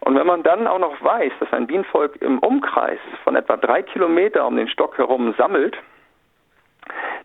Und 0.00 0.16
wenn 0.16 0.26
man 0.26 0.42
dann 0.42 0.66
auch 0.66 0.78
noch 0.78 1.02
weiß, 1.02 1.32
dass 1.40 1.52
ein 1.52 1.66
Bienenvolk 1.66 2.16
im 2.22 2.38
Umkreis 2.38 2.98
von 3.24 3.36
etwa 3.36 3.56
drei 3.56 3.82
Kilometer 3.82 4.46
um 4.46 4.56
den 4.56 4.68
Stock 4.68 4.96
herum 4.98 5.34
sammelt, 5.36 5.76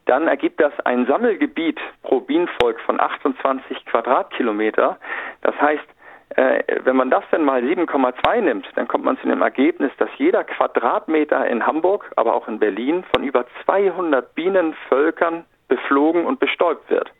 dann 0.05 0.27
ergibt 0.27 0.61
das 0.61 0.73
ein 0.85 1.05
Sammelgebiet 1.05 1.79
pro 2.03 2.21
Bienenvolk 2.21 2.79
von 2.81 2.99
28 2.99 3.85
Quadratkilometer. 3.85 4.97
Das 5.41 5.55
heißt, 5.59 5.87
äh, 6.35 6.63
wenn 6.83 6.95
man 6.95 7.09
das 7.09 7.23
dann 7.31 7.43
mal 7.43 7.61
7,2 7.61 8.41
nimmt, 8.41 8.67
dann 8.75 8.87
kommt 8.87 9.05
man 9.05 9.17
zu 9.19 9.27
dem 9.27 9.41
Ergebnis, 9.41 9.91
dass 9.97 10.09
jeder 10.17 10.43
Quadratmeter 10.43 11.47
in 11.47 11.65
Hamburg, 11.65 12.11
aber 12.15 12.35
auch 12.35 12.47
in 12.47 12.59
Berlin 12.59 13.03
von 13.13 13.23
über 13.23 13.45
200 13.65 14.33
Bienenvölkern 14.35 15.45
beflogen 15.67 16.25
und 16.25 16.39
bestäubt 16.39 16.89
wird. 16.89 17.11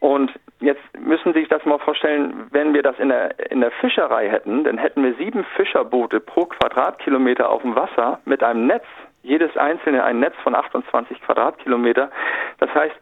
Und 0.00 0.32
jetzt 0.58 0.82
müssen 0.98 1.32
Sie 1.32 1.40
sich 1.40 1.48
das 1.48 1.64
mal 1.64 1.78
vorstellen, 1.78 2.48
wenn 2.50 2.74
wir 2.74 2.82
das 2.82 2.98
in 2.98 3.08
der, 3.08 3.52
in 3.52 3.60
der 3.60 3.70
Fischerei 3.70 4.28
hätten, 4.28 4.64
dann 4.64 4.78
hätten 4.78 5.04
wir 5.04 5.14
sieben 5.14 5.44
Fischerboote 5.56 6.18
pro 6.18 6.46
Quadratkilometer 6.46 7.48
auf 7.48 7.62
dem 7.62 7.76
Wasser 7.76 8.18
mit 8.24 8.42
einem 8.42 8.66
Netz, 8.66 8.84
jedes 9.22 9.56
einzelne 9.56 10.04
ein 10.04 10.20
Netz 10.20 10.34
von 10.42 10.54
28 10.54 11.20
Quadratkilometer. 11.22 12.10
Das 12.58 12.74
heißt, 12.74 12.94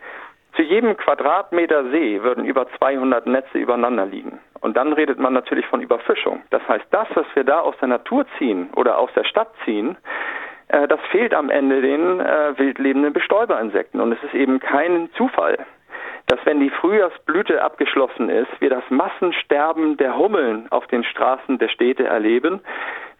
zu 0.55 0.62
jedem 0.62 0.97
Quadratmeter 0.97 1.91
See 1.91 2.23
würden 2.23 2.45
über 2.45 2.67
200 2.79 3.27
Netze 3.27 3.59
übereinander 3.59 4.07
liegen. 4.07 4.41
Und 4.61 4.77
dann 4.77 4.93
redet 4.93 5.19
man 5.19 5.33
natürlich 5.33 5.67
von 5.67 5.81
Überfischung. 5.81 6.43
Das 6.50 6.67
heißt, 6.69 6.87
das, 6.91 7.09
was 7.15 7.27
wir 7.35 7.45
da 7.45 7.61
aus 7.61 7.75
der 7.81 7.89
Natur 7.89 8.27
ziehen 8.37 8.69
oder 8.77 8.99
aus 8.99 9.11
der 9.15 9.25
Stadt 9.25 9.49
ziehen, 9.65 9.97
äh, 10.69 10.87
das 10.89 11.00
fehlt 11.11 11.35
am 11.35 11.50
Ende 11.50 11.81
den 11.81 12.21
äh, 12.21 12.59
wildlebenden 12.59 13.12
Bestäuberinsekten. 13.12 14.00
Und 14.00 14.12
es 14.12 14.23
ist 14.23 14.35
eben 14.35 14.61
kein 14.61 15.09
Zufall, 15.17 15.59
dass 16.27 16.39
wenn 16.45 16.61
die 16.61 16.71
Frühjahrsblüte 16.71 17.62
abgeschlossen 17.62 18.29
ist, 18.29 18.50
wir 18.61 18.71
das 18.71 18.85
Massensterben 18.91 19.97
der 19.97 20.17
Hummeln 20.17 20.67
auf 20.71 20.87
den 20.89 21.05
Straßen 21.05 21.59
der 21.59 21.69
Städte 21.69 22.07
erleben. 22.07 22.61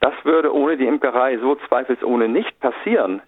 Das 0.01 0.15
würde 0.25 0.55
ohne 0.55 0.77
die 0.77 0.87
Imkerei 0.87 1.39
so 1.39 1.57
zweifelsohne 1.69 2.29
nicht 2.29 2.59
passieren. 2.61 3.23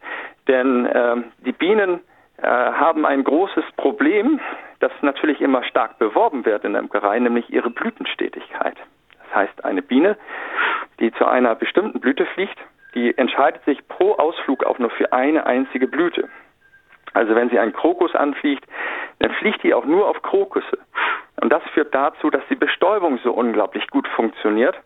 Denn 0.49 0.87
äh, 0.87 1.17
die 1.45 1.53
Bienen 1.53 2.01
äh, 2.39 2.47
haben 2.47 3.07
ein 3.07 3.25
großes 3.25 3.65
Problem, 3.77 4.41
das 4.81 4.93
natürlich 5.03 5.41
immer 5.41 5.63
stark 5.65 5.99
beworben 5.99 6.45
wird 6.45 6.65
in 6.65 6.73
der 6.73 6.83
Imkerei, 6.83 7.19
nämlich 7.19 7.51
ihre 7.51 7.71
Blütenstetigkeit. 7.71 8.77
Das 9.19 9.35
heißt, 9.35 9.65
eine 9.65 9.83
Biene, 9.83 10.17
die 10.99 11.13
zu 11.13 11.27
einer 11.27 11.55
bestimmten 11.55 12.01
Blüte 12.01 12.27
fliegt, 12.27 12.59
die 12.95 13.17
entscheidet 13.17 13.65
sich 13.65 13.87
pro 13.89 14.15
Ausflug 14.15 14.65
auch 14.65 14.79
nur 14.79 14.91
für 14.91 15.13
eine 15.13 15.47
einzige 15.47 15.87
Blüte. 15.87 16.29
Also 17.15 17.35
wenn 17.35 17.51
sie 17.51 17.59
einen 17.59 17.73
Krokus 17.73 18.15
anfliegt, 18.15 18.65
dann 19.19 19.31
fliegt 19.33 19.63
die 19.63 19.75
auch 19.75 19.85
nur 19.85 20.09
auf 20.09 20.23
Krokusse. 20.23 20.79
Und 21.41 21.51
das 21.51 21.63
führt 21.75 21.95
dazu, 21.95 22.31
dass 22.31 22.43
die 22.49 22.57
Bestäubung 22.57 23.19
so 23.23 23.33
unglaublich 23.33 23.87
gut 23.89 24.09
funktioniert. 24.09 24.77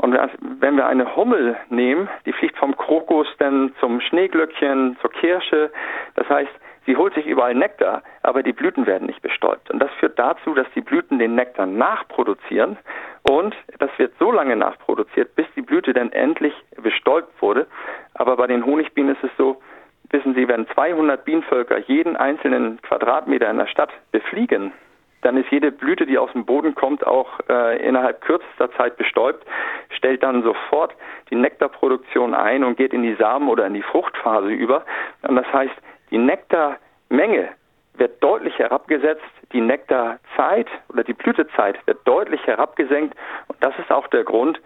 Und 0.00 0.18
wenn 0.40 0.76
wir 0.76 0.86
eine 0.86 1.14
Hummel 1.14 1.58
nehmen, 1.68 2.08
die 2.24 2.32
fliegt 2.32 2.56
vom 2.56 2.74
Krokus 2.74 3.26
dann 3.38 3.74
zum 3.80 4.00
Schneeglöckchen, 4.00 4.96
zur 5.02 5.12
Kirsche. 5.12 5.70
Das 6.14 6.26
heißt, 6.26 6.50
sie 6.86 6.96
holt 6.96 7.12
sich 7.12 7.26
überall 7.26 7.54
Nektar, 7.54 8.02
aber 8.22 8.42
die 8.42 8.54
Blüten 8.54 8.86
werden 8.86 9.06
nicht 9.06 9.20
bestäubt. 9.20 9.70
Und 9.70 9.78
das 9.78 9.90
führt 10.00 10.18
dazu, 10.18 10.54
dass 10.54 10.66
die 10.74 10.80
Blüten 10.80 11.18
den 11.18 11.34
Nektar 11.34 11.66
nachproduzieren. 11.66 12.78
Und 13.24 13.54
das 13.78 13.90
wird 13.98 14.14
so 14.18 14.32
lange 14.32 14.56
nachproduziert, 14.56 15.34
bis 15.36 15.44
die 15.54 15.60
Blüte 15.62 15.92
dann 15.92 16.12
endlich 16.12 16.54
bestäubt 16.82 17.42
wurde. 17.42 17.66
Aber 18.14 18.36
bei 18.36 18.46
den 18.46 18.64
Honigbienen 18.64 19.16
ist 19.16 19.24
es 19.24 19.36
so, 19.36 19.60
wissen 20.08 20.34
Sie, 20.34 20.48
wenn 20.48 20.66
200 20.68 21.26
Bienenvölker 21.26 21.76
jeden 21.76 22.16
einzelnen 22.16 22.80
Quadratmeter 22.80 23.50
in 23.50 23.58
der 23.58 23.66
Stadt 23.66 23.90
befliegen, 24.12 24.72
dann 25.22 25.36
ist 25.36 25.50
jede 25.50 25.70
Blüte, 25.70 26.06
die 26.06 26.18
aus 26.18 26.32
dem 26.32 26.44
Boden 26.44 26.74
kommt, 26.74 27.06
auch 27.06 27.40
äh, 27.48 27.86
innerhalb 27.86 28.20
kürzester 28.22 28.70
Zeit 28.72 28.96
bestäubt, 28.96 29.44
stellt 29.90 30.22
dann 30.22 30.42
sofort 30.42 30.94
die 31.30 31.34
Nektarproduktion 31.34 32.34
ein 32.34 32.64
und 32.64 32.76
geht 32.76 32.92
in 32.92 33.02
die 33.02 33.14
Samen- 33.14 33.48
oder 33.48 33.66
in 33.66 33.74
die 33.74 33.82
Fruchtphase 33.82 34.48
über. 34.48 34.84
Und 35.22 35.36
das 35.36 35.52
heißt, 35.52 35.74
die 36.10 36.18
Nektarmenge 36.18 37.48
wird 37.94 38.22
deutlich 38.22 38.58
herabgesetzt, 38.58 39.22
die 39.52 39.60
Nektarzeit 39.60 40.68
oder 40.88 41.04
die 41.04 41.12
Blütezeit 41.12 41.76
wird 41.86 41.98
deutlich 42.06 42.46
herabgesenkt. 42.46 43.14
Und 43.48 43.62
das 43.62 43.78
ist 43.78 43.90
auch 43.90 44.06
der 44.08 44.24
Grund, 44.24 44.60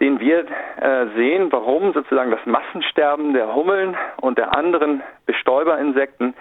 den 0.00 0.18
wir 0.18 0.40
äh, 0.80 1.06
sehen, 1.14 1.52
warum 1.52 1.92
sozusagen 1.92 2.32
das 2.32 2.44
Massensterben 2.46 3.32
der 3.32 3.54
Hummeln 3.54 3.96
und 4.20 4.38
der 4.38 4.56
anderen 4.56 5.02
Bestäuberinsekten 5.26 6.34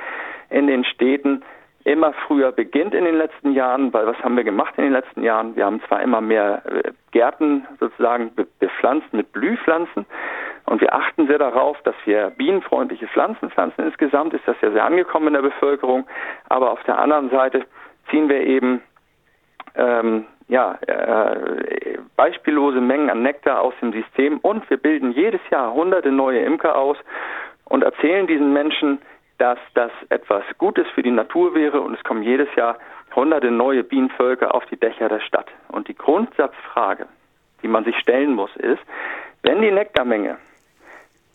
in 0.50 0.68
den 0.68 0.84
Städten 0.86 1.44
immer 1.86 2.14
früher 2.28 2.52
beginnt 2.52 2.94
in 2.94 3.06
den 3.06 3.16
letzten 3.16 3.54
Jahren, 3.54 3.94
weil 3.94 4.06
was 4.06 4.18
haben 4.24 4.38
wir 4.38 4.44
gemacht 4.44 4.74
in 4.78 4.86
den 4.86 4.94
letzten 4.94 5.24
Jahren? 5.24 5.56
Wir 5.56 5.66
haben 5.66 5.82
zwar 5.88 6.02
immer 6.02 6.22
mehr 6.22 6.62
äh, 6.66 6.92
Gärten 7.12 7.68
sozusagen 7.80 8.32
bepflanzt 8.60 9.12
mit 9.14 9.32
Blühpflanzen 9.32 10.06
und 10.66 10.82
wir 10.82 10.94
achten 10.94 11.28
sehr 11.28 11.40
darauf, 11.40 11.82
dass 11.84 11.96
wir 12.06 12.32
bienenfreundliche 12.32 13.08
Pflanzen 13.08 13.50
pflanzen. 13.50 13.86
Insgesamt 13.86 14.34
ist 14.34 14.48
das 14.48 14.56
ja 14.62 14.72
sehr 14.72 14.86
angekommen 14.86 15.28
in 15.28 15.34
der 15.34 15.42
Bevölkerung, 15.42 16.08
aber 16.50 16.72
auf 16.72 16.84
der 16.84 16.98
anderen 16.98 17.30
Seite 17.30 17.66
ziehen 18.10 18.30
wir 18.30 18.42
eben 18.42 18.82
ähm, 19.76 20.26
ja, 20.48 20.78
äh, 20.88 21.98
beispiellose 22.16 22.80
Mengen 22.80 23.10
an 23.10 23.24
Nektar 23.24 23.62
aus 23.62 23.74
dem 23.82 23.92
System 23.92 24.40
und 24.40 24.70
wir 24.70 24.78
bilden 24.78 25.12
jedes 25.12 25.42
Jahr 25.50 25.74
hunderte 25.74 26.12
neue 26.12 26.40
Imker 26.40 26.78
aus 26.78 26.98
und 27.66 27.84
erzählen 27.84 28.28
diesen 28.28 28.54
Menschen, 28.54 29.00
dass 29.38 29.60
das 29.74 29.92
etwas 30.10 30.44
Gutes 30.58 30.88
für 30.94 31.04
die 31.04 31.12
Natur 31.12 31.56
wäre 31.56 31.82
und 31.82 31.94
es 31.94 32.04
kommen 32.04 32.24
jedes 32.24 32.54
Jahr 32.56 32.78
hunderte 33.16 33.52
neue 33.52 33.84
Bienenvölker 33.84 34.54
auf 34.54 34.66
die 34.68 34.78
Dächer 34.78 35.10
der 35.10 35.20
Stadt. 35.20 35.48
Und 35.70 35.88
die 35.88 35.96
Grundsatzfrage, 35.96 37.08
die 37.62 37.68
man 37.68 37.84
sich 37.84 37.98
stellen 37.98 38.34
muss, 38.34 38.56
ist, 38.58 38.82
wenn 39.44 39.62
die 39.62 39.72
Nektarmenge 39.72 40.38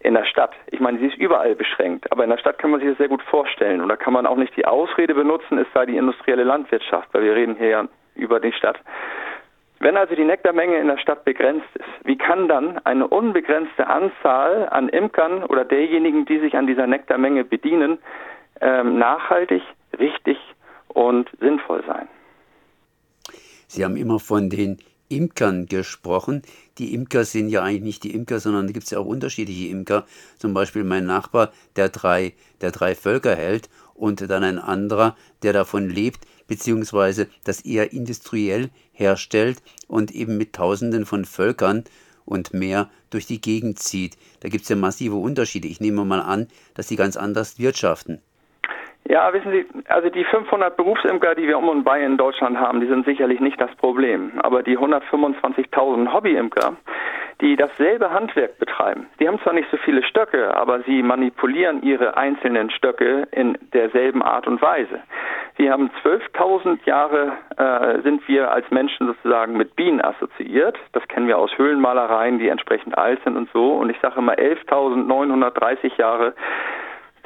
in 0.01 0.15
der 0.15 0.25
Stadt, 0.25 0.55
ich 0.71 0.81
meine, 0.81 0.99
sie 0.99 1.07
ist 1.07 1.19
überall 1.19 1.55
beschränkt, 1.55 2.11
aber 2.13 2.25
in 2.25 2.31
der 2.31 2.39
Stadt 2.39 2.59
kann 2.59 2.71
man 2.71 2.81
sich 2.81 2.89
das 2.91 2.99
sehr 2.99 3.09
gut 3.09 3.23
vorstellen 3.23 3.81
und 3.81 3.89
da 3.89 3.97
kann 3.97 4.13
man 4.13 4.27
auch 4.27 4.37
nicht 4.37 4.57
die 4.57 4.65
Ausrede 4.65 5.15
benutzen, 5.15 5.59
es 5.59 5.67
sei 5.75 5.87
die 5.87 5.97
industrielle 5.97 6.45
Landwirtschaft, 6.45 7.09
weil 7.13 7.25
wir 7.25 7.35
reden 7.35 7.57
hier 7.57 7.69
ja 7.69 7.85
über 8.15 8.41
die 8.41 8.53
Stadt. 8.53 8.79
Wenn 9.81 9.97
also 9.97 10.15
die 10.15 10.25
Nektarmenge 10.25 10.79
in 10.79 10.89
der 10.89 10.99
Stadt 10.99 11.25
begrenzt 11.25 11.69
ist, 11.75 12.07
wie 12.07 12.19
kann 12.19 12.49
dann 12.49 12.79
eine 12.85 13.07
unbegrenzte 13.07 13.87
Anzahl 13.87 14.69
an 14.69 14.89
Imkern 14.89 15.45
oder 15.45 15.65
derjenigen, 15.65 16.25
die 16.25 16.41
sich 16.41 16.57
an 16.57 16.67
dieser 16.67 16.87
Nektarmenge 16.87 17.45
bedienen, 17.45 17.99
ähm, 18.61 18.99
nachhaltig, 18.99 19.63
richtig 19.99 20.37
und 20.89 21.31
sinnvoll 21.41 21.85
sein? 21.87 22.09
Sie 23.69 23.85
haben 23.85 23.97
immer 23.97 24.19
von 24.19 24.51
den 24.51 24.79
Imkern 25.09 25.67
gesprochen. 25.67 26.43
Die 26.79 26.95
Imker 26.95 27.25
sind 27.25 27.49
ja 27.49 27.63
eigentlich 27.63 27.83
nicht 27.83 28.05
die 28.05 28.15
Imker, 28.15 28.41
sondern 28.41 28.67
da 28.67 28.73
gibt 28.73 28.85
es 28.85 28.91
ja 28.91 28.99
auch 28.99 29.07
unterschiedliche 29.07 29.69
Imker. 29.69 30.07
Zum 30.39 30.55
Beispiel 30.55 30.85
mein 30.85 31.07
Nachbar, 31.07 31.53
der 31.77 31.89
drei, 31.89 32.35
der 32.61 32.73
drei 32.73 32.95
Völker 32.95 33.35
hält 33.35 33.69
und 33.95 34.29
dann 34.29 34.45
ein 34.45 34.59
anderer, 34.59 35.17
der 35.43 35.53
davon 35.53 35.89
lebt, 35.89 36.27
beziehungsweise 36.49 37.29
das 37.45 37.65
eher 37.65 37.93
industriell 37.93 38.71
herstellt 38.93 39.59
und 39.87 40.11
eben 40.11 40.37
mit 40.37 40.55
Tausenden 40.55 41.07
von 41.07 41.25
Völkern 41.25 41.85
und 42.25 42.53
mehr 42.53 42.91
durch 43.11 43.27
die 43.27 43.41
Gegend 43.41 43.79
zieht. 43.79 44.17
Da 44.41 44.49
gibt 44.49 44.65
es 44.65 44.69
ja 44.69 44.77
massive 44.77 45.17
Unterschiede. 45.17 45.69
Ich 45.69 45.81
nehme 45.81 46.05
mal 46.05 46.21
an, 46.21 46.49
dass 46.75 46.89
sie 46.89 46.97
ganz 46.97 47.17
anders 47.17 47.59
wirtschaften. 47.59 48.21
Ja, 49.09 49.33
wissen 49.33 49.51
Sie, 49.51 49.65
also 49.89 50.11
die 50.11 50.25
500 50.25 50.77
Berufsimker, 50.77 51.35
die 51.35 51.47
wir 51.47 51.57
um 51.57 51.71
und 51.71 51.83
bei 51.83 52.05
in 52.05 52.19
Deutschland 52.19 52.59
haben, 52.59 52.81
die 52.81 52.89
sind 52.89 53.07
sicherlich 53.07 53.41
nicht 53.41 53.59
das 53.59 53.75
Problem. 53.77 54.33
Aber 54.41 54.63
die 54.63 54.77
125.000 54.77 56.13
Hobbyimker, 56.13 56.77
die 57.41 57.57
dasselbe 57.57 58.11
Handwerk 58.11 58.59
betreiben, 58.59 59.07
die 59.21 59.29
haben 59.29 59.41
zwar 59.41 59.53
nicht 59.53 59.71
so 59.71 59.77
viele 59.77 60.03
Stöcke, 60.03 60.57
aber 60.57 60.83
sie 60.83 61.03
manipulieren 61.03 61.83
ihre 61.83 62.17
einzelnen 62.17 62.71
Stöcke 62.71 63.29
in 63.31 63.57
derselben 63.73 64.23
Art 64.23 64.47
und 64.47 64.61
Weise. 64.61 65.01
Wir 65.57 65.73
haben 65.73 65.91
12.000 66.05 66.85
Jahre 66.85 67.33
äh, 67.57 68.01
sind 68.03 68.27
wir 68.29 68.53
als 68.53 68.71
Menschen 68.71 69.09
sozusagen 69.09 69.57
mit 69.57 69.75
Bienen 69.75 70.01
assoziiert. 70.01 70.77
Das 70.93 71.07
kennen 71.09 71.27
wir 71.27 71.37
aus 71.37 71.51
Höhlenmalereien, 71.59 72.39
die 72.39 72.49
entsprechend 72.49 72.97
alt 72.97 73.21
sind 73.25 73.37
und 73.37 73.51
so. 73.53 73.73
Und 73.73 73.91
ich 73.91 73.99
sage 74.01 74.19
immer 74.19 74.35
11.930 74.35 75.97
Jahre 75.99 76.35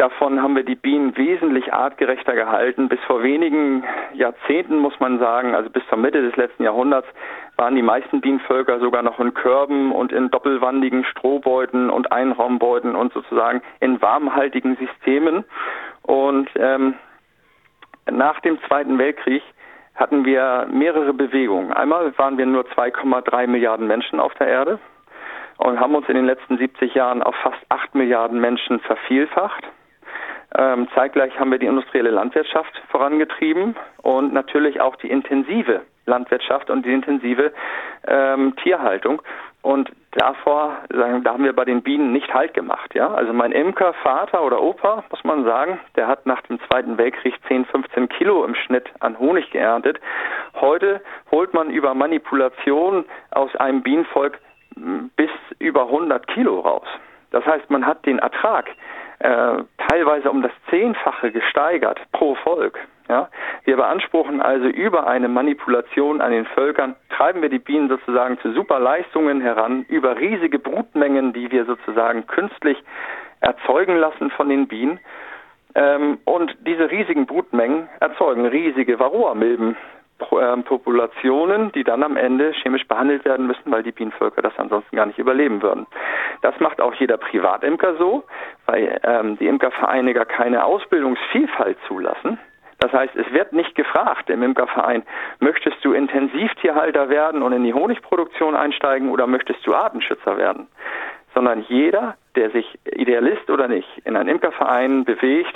Davon 0.03 0.43
haben 0.43 0.57
wir 0.57 0.65
die 0.65 0.75
Bienen 0.75 1.17
wesentlich 1.17 1.73
artgerechter 1.73 2.35
gehalten. 2.35 2.89
Bis 2.89 2.99
vor 3.07 3.23
wenigen 3.23 3.85
Jahrzehnten 4.15 4.79
muss 4.79 4.99
man 4.99 5.21
sagen, 5.21 5.55
also 5.55 5.71
bis 5.71 5.87
zur 5.89 5.97
Mitte 5.97 6.21
des 6.23 6.35
letzten 6.35 6.65
Jahrhunderts, 6.65 7.07
waren 7.55 7.77
die 7.77 7.83
meisten 7.83 8.21
Bienenvölker 8.21 8.81
sogar 8.81 9.05
noch 9.05 9.21
in 9.21 9.33
Körben 9.33 9.93
und 9.93 10.11
in 10.11 10.29
doppelwandigen 10.29 11.05
Strohbeuten 11.05 11.89
und 11.89 12.11
Einraumbeuten 12.11 12.97
und 12.97 13.13
sozusagen 13.13 13.63
in 13.79 14.03
warmhaltigen 14.03 14.77
Systemen. 14.77 15.45
Und 16.03 16.51
ähm, 16.57 16.95
nach 18.11 18.41
dem 18.41 18.61
Zweiten 18.67 18.99
Weltkrieg 18.99 19.45
hatten 19.95 20.25
wir 20.25 20.67
mehrere 20.69 21.15
Bewegungen. 21.15 21.73
Einmal 21.73 22.13
waren 22.19 22.39
wir 22.39 22.47
nur 22.47 22.65
2,3 22.65 23.47
Milliarden 23.47 23.87
Menschen 23.87 24.19
auf 24.19 24.35
der 24.35 24.49
Erde 24.49 24.81
und 25.59 25.79
haben 25.79 25.95
uns 25.95 26.09
in 26.09 26.17
den 26.17 26.27
letzten 26.27 26.59
70 26.59 26.93
Jahren 26.93 27.23
auf 27.23 27.37
fast 27.37 27.65
8 27.69 27.95
Milliarden 27.95 28.41
Menschen 28.41 28.81
vervielfacht. 28.81 29.65
Ähm, 30.57 30.89
zeitgleich 30.95 31.39
haben 31.39 31.51
wir 31.51 31.59
die 31.59 31.67
industrielle 31.67 32.11
Landwirtschaft 32.11 32.83
vorangetrieben 32.91 33.75
und 34.03 34.33
natürlich 34.33 34.81
auch 34.81 34.97
die 34.97 35.11
intensive 35.11 35.83
Landwirtschaft 36.07 36.69
und 36.71 36.85
die 36.85 36.93
intensive 36.93 37.53
ähm, 38.07 38.55
Tierhaltung. 38.57 39.23
Und 39.63 39.93
davor, 40.11 40.79
sagen, 40.93 41.23
da 41.23 41.35
haben 41.35 41.45
wir 41.45 41.55
bei 41.55 41.65
den 41.65 41.83
Bienen 41.83 42.13
nicht 42.13 42.35
Halt 42.35 42.53
gemacht. 42.53 42.95
Ja? 42.95 43.15
Also 43.15 43.33
mein 43.33 43.53
Imker, 43.53 43.95
Vater 44.03 44.43
oder 44.43 44.61
Opa, 44.61 45.05
muss 45.11 45.23
man 45.23 45.45
sagen, 45.45 45.79
der 45.95 46.09
hat 46.09 46.27
nach 46.27 46.43
dem 46.43 46.59
Zweiten 46.67 46.99
Weltkrieg 46.99 47.35
10, 47.47 47.67
15 47.67 48.09
Kilo 48.09 48.45
im 48.45 48.57
Schnitt 48.57 48.91
an 48.99 49.19
Honig 49.19 49.51
geerntet. 49.53 50.01
Heute 50.61 51.01
holt 51.31 51.55
man 51.55 51.71
über 51.71 51.95
Manipulation 51.95 53.05
aus 53.31 53.55
einem 53.57 53.83
Bienenvolk 53.83 54.39
bis 55.17 55.31
über 55.61 55.83
100 55.83 56.27
Kilo 56.27 56.59
raus. 56.61 56.87
Das 57.31 57.47
heißt, 57.47 57.71
man 57.71 57.87
hat 57.87 58.05
den 58.05 58.19
Ertrag 58.19 58.67
äh, 59.23 59.63
teilweise 59.89 60.31
um 60.31 60.43
das 60.43 60.51
Zehnfache 60.69 61.31
gesteigert 61.31 62.01
pro 62.13 62.35
Volk. 62.37 62.79
Ja? 63.09 63.29
Wir 63.65 63.77
beanspruchen 63.77 64.41
also 64.41 64.67
über 64.67 65.07
eine 65.07 65.29
Manipulation 65.29 66.21
an 66.21 66.33
den 66.33 66.45
Völkern, 66.47 66.97
treiben 67.11 67.41
wir 67.41 67.49
die 67.49 67.61
Bienen 67.61 67.89
sozusagen 67.89 68.39
zu 68.41 68.53
Superleistungen 68.53 69.41
heran, 69.41 69.85
über 69.89 70.19
riesige 70.19 70.59
Brutmengen, 70.59 71.33
die 71.33 71.51
wir 71.53 71.65
sozusagen 71.67 72.27
künstlich 72.27 72.83
erzeugen 73.41 73.97
lassen 73.97 74.31
von 74.31 74.49
den 74.49 74.67
Bienen. 74.67 74.99
Ähm, 75.75 76.19
und 76.25 76.57
diese 76.67 76.91
riesigen 76.91 77.27
Brutmengen 77.27 77.89
erzeugen 78.01 78.47
riesige 78.47 78.99
Varroa-Milben. 78.99 79.77
Ähm, 80.33 80.63
Populationen, 80.65 81.73
die 81.73 81.85
dann 81.85 82.03
am 82.03 82.17
Ende 82.17 82.53
chemisch 82.53 82.87
behandelt 82.87 83.25
werden 83.25 83.47
müssen, 83.47 83.71
weil 83.73 83.83
die 83.83 83.93
Bienenvölker 83.93 84.43
das 84.43 84.53
ansonsten 84.59 84.95
gar 84.97 85.07
nicht 85.07 85.19
überleben 85.19 85.63
würden. 85.63 85.87
Das 86.43 86.59
macht 86.61 86.81
auch 86.81 86.95
jeder 86.95 87.17
Privatimker 87.17 87.97
so, 87.97 88.25
weil 88.67 89.01
ähm, 89.05 89.39
die 89.39 89.47
Imkervereine 89.47 90.15
gar 90.15 90.27
keine 90.27 90.65
Ausbildungsvielfalt 90.65 91.79
zulassen. 91.89 92.39
Das 92.83 92.93
heißt, 92.93 93.15
es 93.15 93.33
wird 93.33 93.53
nicht 93.53 93.77
gefragt 93.77 94.29
im 94.29 94.43
Imkerverein, 94.43 95.05
möchtest 95.39 95.85
du 95.85 95.93
Intensivtierhalter 95.93 97.09
werden 97.09 97.43
und 97.43 97.53
in 97.53 97.63
die 97.63 97.73
Honigproduktion 97.73 98.57
einsteigen 98.57 99.11
oder 99.11 99.29
möchtest 99.29 99.65
du 99.65 99.73
Artenschützer 99.73 100.37
werden? 100.37 100.67
Sondern 101.33 101.65
jeder, 101.69 102.17
der 102.35 102.51
sich 102.51 102.67
Idealist 102.85 103.49
oder 103.51 103.69
nicht 103.69 103.89
in 104.05 104.17
einen 104.17 104.29
Imkerverein 104.29 105.05
bewegt, 105.05 105.55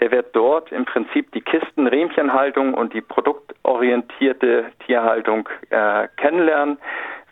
der 0.00 0.10
wird 0.10 0.34
dort 0.34 0.70
im 0.72 0.84
Prinzip 0.84 1.32
die 1.32 1.40
Kisten, 1.40 1.86
Riemchenhaltung 1.86 2.74
und 2.74 2.92
die 2.92 3.00
produktorientierte 3.00 4.66
Tierhaltung 4.86 5.48
äh, 5.70 6.08
kennenlernen, 6.16 6.78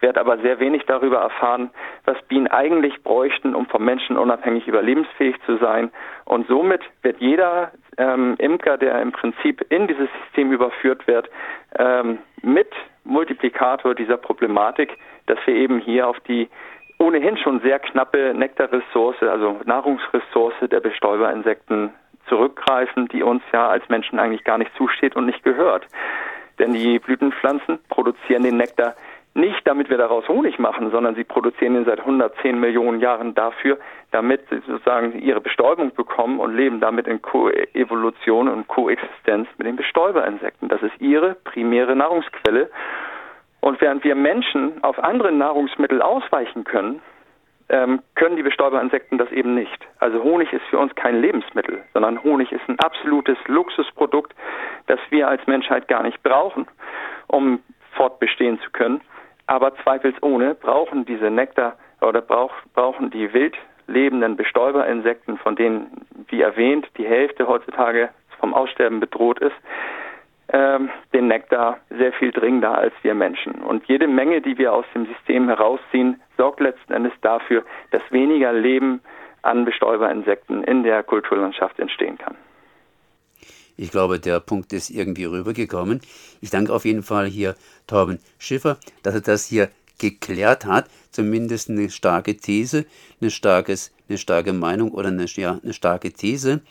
wird 0.00 0.18
aber 0.18 0.38
sehr 0.38 0.60
wenig 0.60 0.84
darüber 0.86 1.18
erfahren, 1.18 1.70
was 2.04 2.20
Bienen 2.28 2.48
eigentlich 2.48 3.02
bräuchten, 3.02 3.54
um 3.54 3.66
vom 3.66 3.84
Menschen 3.84 4.16
unabhängig 4.16 4.66
überlebensfähig 4.66 5.36
zu 5.46 5.56
sein. 5.56 5.90
Und 6.24 6.46
somit 6.48 6.82
wird 7.02 7.18
jeder 7.20 7.72
ähm, 7.96 8.34
Imker, 8.38 8.76
der 8.76 9.00
im 9.00 9.12
Prinzip 9.12 9.64
in 9.70 9.86
dieses 9.86 10.08
System 10.24 10.52
überführt 10.52 11.06
wird, 11.06 11.30
ähm, 11.78 12.18
mit 12.42 12.68
Multiplikator 13.04 13.94
dieser 13.94 14.16
Problematik, 14.16 14.98
dass 15.26 15.38
wir 15.46 15.54
eben 15.54 15.78
hier 15.78 16.08
auf 16.08 16.20
die 16.20 16.48
ohnehin 16.98 17.36
schon 17.36 17.60
sehr 17.60 17.78
knappe 17.78 18.32
Nektarressource, 18.34 19.22
also 19.22 19.60
Nahrungsressource 19.64 20.54
der 20.70 20.80
Bestäuberinsekten 20.80 21.90
zurückgreifen, 22.28 23.08
die 23.08 23.22
uns 23.22 23.42
ja 23.52 23.68
als 23.68 23.88
Menschen 23.88 24.18
eigentlich 24.18 24.44
gar 24.44 24.58
nicht 24.58 24.74
zusteht 24.76 25.16
und 25.16 25.26
nicht 25.26 25.42
gehört. 25.42 25.86
Denn 26.58 26.72
die 26.72 26.98
Blütenpflanzen 26.98 27.78
produzieren 27.88 28.42
den 28.42 28.56
Nektar 28.56 28.94
nicht, 29.36 29.66
damit 29.66 29.90
wir 29.90 29.98
daraus 29.98 30.26
Honig 30.28 30.58
machen, 30.58 30.90
sondern 30.90 31.14
sie 31.14 31.24
produzieren 31.24 31.76
ihn 31.76 31.84
seit 31.84 32.00
110 32.00 32.58
Millionen 32.58 33.00
Jahren 33.00 33.34
dafür, 33.34 33.78
damit 34.10 34.48
sie 34.48 34.60
sozusagen 34.66 35.18
ihre 35.18 35.42
Bestäubung 35.42 35.94
bekommen 35.94 36.40
und 36.40 36.56
leben 36.56 36.80
damit 36.80 37.06
in 37.06 37.20
Koevolution 37.20 38.48
und 38.48 38.66
Koexistenz 38.66 39.46
mit 39.58 39.66
den 39.66 39.76
Bestäuberinsekten. 39.76 40.68
Das 40.70 40.82
ist 40.82 40.98
ihre 41.00 41.34
primäre 41.34 41.94
Nahrungsquelle. 41.94 42.70
Und 43.60 43.80
während 43.82 44.04
wir 44.04 44.14
Menschen 44.14 44.82
auf 44.82 44.98
andere 44.98 45.32
Nahrungsmittel 45.32 46.00
ausweichen 46.00 46.64
können, 46.64 47.02
ähm, 47.68 48.00
können 48.14 48.36
die 48.36 48.42
Bestäuberinsekten 48.42 49.18
das 49.18 49.30
eben 49.32 49.54
nicht. 49.54 49.86
Also 49.98 50.22
Honig 50.22 50.52
ist 50.52 50.64
für 50.66 50.78
uns 50.78 50.94
kein 50.94 51.20
Lebensmittel, 51.20 51.82
sondern 51.92 52.22
Honig 52.22 52.52
ist 52.52 52.68
ein 52.68 52.78
absolutes 52.78 53.38
Luxusprodukt, 53.46 54.34
das 54.86 55.00
wir 55.10 55.28
als 55.28 55.46
Menschheit 55.46 55.88
gar 55.88 56.02
nicht 56.02 56.22
brauchen, 56.22 56.66
um 57.26 57.60
fortbestehen 57.92 58.60
zu 58.60 58.70
können. 58.70 59.00
Aber 59.46 59.74
zweifelsohne 59.82 60.54
brauchen 60.54 61.04
diese 61.04 61.30
Nektar 61.30 61.76
oder 62.00 62.20
brauch, 62.20 62.52
brauchen 62.74 63.10
die 63.10 63.32
wild 63.32 63.56
lebenden 63.86 64.36
Bestäuberinsekten, 64.36 65.38
von 65.38 65.56
denen, 65.56 66.06
wie 66.28 66.42
erwähnt, 66.42 66.88
die 66.98 67.06
Hälfte 67.06 67.46
heutzutage 67.46 68.10
vom 68.40 68.52
Aussterben 68.52 69.00
bedroht 69.00 69.38
ist, 69.38 69.54
ähm, 70.52 70.90
den 71.12 71.28
Nektar 71.28 71.78
sehr 71.90 72.12
viel 72.12 72.32
dringender 72.32 72.76
als 72.76 72.92
wir 73.02 73.14
Menschen. 73.14 73.54
Und 73.62 73.84
jede 73.86 74.08
Menge, 74.08 74.40
die 74.40 74.58
wir 74.58 74.72
aus 74.72 74.84
dem 74.94 75.06
System 75.06 75.48
herausziehen, 75.48 76.20
sorgt 76.36 76.60
letzten 76.60 76.92
Endes 76.92 77.12
dafür, 77.22 77.64
dass 77.90 78.02
weniger 78.10 78.52
Leben 78.52 79.00
an 79.42 79.64
Bestäuberinsekten 79.64 80.64
in 80.64 80.82
der 80.82 81.02
Kulturlandschaft 81.02 81.78
entstehen 81.78 82.18
kann. 82.18 82.36
Ich 83.76 83.90
glaube, 83.90 84.18
der 84.18 84.40
Punkt 84.40 84.72
ist 84.72 84.90
irgendwie 84.90 85.24
rübergekommen. 85.24 86.00
Ich 86.40 86.50
danke 86.50 86.72
auf 86.72 86.84
jeden 86.84 87.02
Fall 87.02 87.26
hier 87.26 87.54
Torben 87.86 88.18
Schiffer, 88.38 88.78
dass 89.02 89.14
er 89.14 89.20
das 89.20 89.46
hier 89.46 89.68
geklärt 89.98 90.64
hat. 90.64 90.88
Zumindest 91.10 91.70
eine 91.70 91.90
starke 91.90 92.36
These, 92.36 92.86
eine, 93.20 93.30
starkes, 93.30 93.94
eine 94.08 94.18
starke 94.18 94.52
Meinung 94.52 94.92
oder 94.92 95.08
eine, 95.08 95.26
ja, 95.26 95.58
eine 95.62 95.74
starke 95.74 96.12
These. 96.12 96.62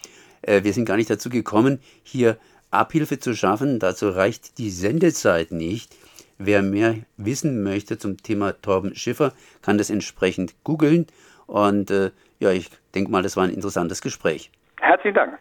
Äh, 0.42 0.64
wir 0.64 0.74
sind 0.74 0.86
gar 0.86 0.98
nicht 0.98 1.10
dazu 1.10 1.30
gekommen, 1.30 1.80
hier 2.04 2.38
Abhilfe 2.72 3.20
zu 3.20 3.36
schaffen. 3.36 3.80
Dazu 3.80 4.10
reicht 4.10 4.58
die 4.58 4.70
Sendezeit 4.70 5.52
nicht. 5.52 5.96
Wer 6.38 6.62
mehr 6.62 6.96
wissen 7.18 7.64
möchte 7.64 7.98
zum 7.98 8.18
Thema 8.18 8.54
Torben 8.62 8.96
Schiffer, 8.96 9.34
kann 9.62 9.78
das 9.78 9.90
entsprechend 9.90 10.56
googeln. 10.64 11.08
Und 11.48 11.92
äh, 11.92 12.12
ja, 12.40 12.52
ich 12.52 12.70
denke 12.94 13.12
mal, 13.12 13.24
das 13.24 13.38
war 13.38 13.46
ein 13.46 13.54
interessantes 13.54 14.02
Gespräch. 14.02 14.52
Herzlichen 14.80 15.16
Dank. 15.16 15.40